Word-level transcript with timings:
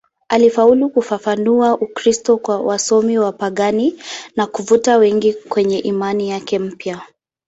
Alifaulu 0.29 0.89
kufafanua 0.89 1.77
Ukristo 1.81 2.37
kwa 2.37 2.61
wasomi 2.61 3.17
wapagani 3.17 4.01
na 4.35 4.47
kuvuta 4.47 4.97
wengi 4.97 5.33
kwenye 5.33 5.79
imani 5.79 6.29
yake 6.29 6.59
mpya. 6.59 7.01